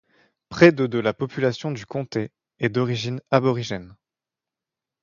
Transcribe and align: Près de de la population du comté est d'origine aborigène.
Près 0.49 0.71
de 0.71 0.87
de 0.87 0.97
la 0.97 1.13
population 1.13 1.69
du 1.69 1.85
comté 1.85 2.31
est 2.57 2.69
d'origine 2.69 3.21
aborigène. 3.29 3.95